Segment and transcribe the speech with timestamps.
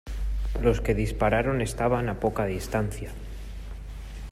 [0.63, 3.11] los que dispararon estaban a poca distancia.